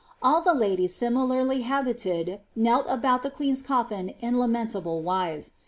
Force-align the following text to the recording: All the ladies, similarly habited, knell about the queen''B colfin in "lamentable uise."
All 0.23 0.41
the 0.41 0.55
ladies, 0.55 0.95
similarly 0.95 1.61
habited, 1.61 2.39
knell 2.55 2.87
about 2.87 3.21
the 3.21 3.29
queen''B 3.29 3.63
colfin 3.63 4.15
in 4.19 4.39
"lamentable 4.39 5.03
uise." 5.03 5.51